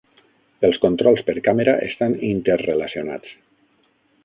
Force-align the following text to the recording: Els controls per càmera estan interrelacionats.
Els 0.69 0.79
controls 0.85 1.21
per 1.27 1.35
càmera 1.49 1.77
estan 1.89 2.17
interrelacionats. 2.31 3.37